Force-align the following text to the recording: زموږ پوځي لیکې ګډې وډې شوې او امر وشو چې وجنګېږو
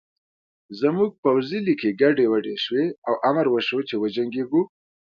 زموږ 0.79 1.09
پوځي 1.23 1.59
لیکې 1.67 1.89
ګډې 2.01 2.25
وډې 2.31 2.55
شوې 2.63 2.85
او 3.07 3.13
امر 3.29 3.45
وشو 3.53 3.79
چې 3.89 3.95
وجنګېږو 4.01 4.61